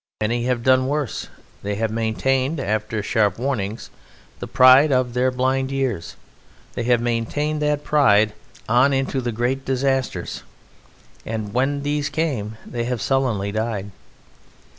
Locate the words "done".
0.63-0.87